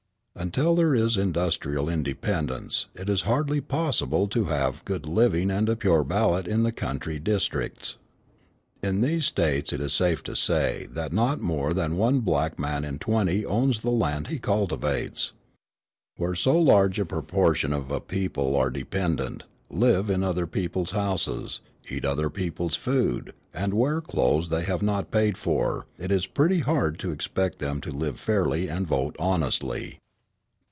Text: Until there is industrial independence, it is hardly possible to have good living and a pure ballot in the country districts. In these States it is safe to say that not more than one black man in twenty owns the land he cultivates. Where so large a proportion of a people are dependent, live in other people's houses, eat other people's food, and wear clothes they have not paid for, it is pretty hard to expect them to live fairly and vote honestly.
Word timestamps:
Until 0.33 0.75
there 0.75 0.95
is 0.95 1.17
industrial 1.17 1.87
independence, 1.89 2.87
it 2.95 3.09
is 3.09 3.23
hardly 3.23 3.59
possible 3.59 4.27
to 4.29 4.45
have 4.45 4.83
good 4.85 5.05
living 5.05 5.51
and 5.51 5.67
a 5.67 5.75
pure 5.75 6.05
ballot 6.05 6.47
in 6.47 6.63
the 6.63 6.71
country 6.71 7.19
districts. 7.19 7.97
In 8.81 9.01
these 9.01 9.25
States 9.25 9.73
it 9.73 9.81
is 9.81 9.91
safe 9.93 10.23
to 10.23 10.35
say 10.35 10.87
that 10.91 11.11
not 11.11 11.41
more 11.41 11.73
than 11.73 11.97
one 11.97 12.21
black 12.21 12.57
man 12.57 12.85
in 12.85 12.97
twenty 12.97 13.45
owns 13.45 13.81
the 13.81 13.91
land 13.91 14.27
he 14.27 14.39
cultivates. 14.39 15.33
Where 16.15 16.33
so 16.33 16.57
large 16.57 16.97
a 16.97 17.05
proportion 17.05 17.73
of 17.73 17.91
a 17.91 17.99
people 17.99 18.55
are 18.55 18.71
dependent, 18.71 19.43
live 19.69 20.09
in 20.09 20.23
other 20.23 20.47
people's 20.47 20.91
houses, 20.91 21.59
eat 21.89 22.05
other 22.05 22.29
people's 22.29 22.77
food, 22.77 23.33
and 23.53 23.73
wear 23.73 23.99
clothes 23.99 24.47
they 24.49 24.63
have 24.63 24.81
not 24.81 25.11
paid 25.11 25.37
for, 25.37 25.87
it 25.99 26.09
is 26.11 26.25
pretty 26.25 26.61
hard 26.61 26.97
to 26.99 27.11
expect 27.11 27.59
them 27.59 27.81
to 27.81 27.91
live 27.91 28.17
fairly 28.17 28.69
and 28.69 28.87
vote 28.87 29.15
honestly. 29.19 29.97